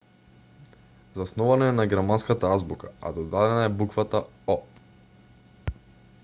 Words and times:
заснована 1.17 1.67
е 1.67 1.75
на 1.79 1.85
германската 1.91 2.47
азбука 2.55 2.91
а 3.01 3.13
додадена 3.19 3.63
е 3.67 3.71
буквата 3.83 4.23
õ/õ 4.55 5.79